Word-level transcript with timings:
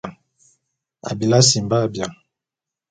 Abili 1.09 1.33
asimba 1.39 1.77
bian. 1.93 2.13